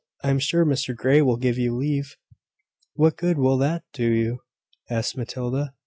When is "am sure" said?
0.31-0.65